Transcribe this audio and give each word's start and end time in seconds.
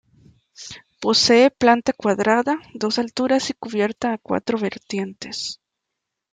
Posee 0.99 1.51
planta 1.51 1.93
cuadrada, 1.93 2.59
dos 2.73 2.97
alturas 2.97 3.51
y 3.51 3.53
cubierta 3.53 4.13
a 4.13 4.17
cuatro 4.17 4.57
vertientes. 4.57 5.61